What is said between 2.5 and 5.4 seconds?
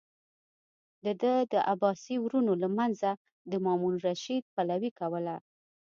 له منځه د مامون الرشید پلوي کوله.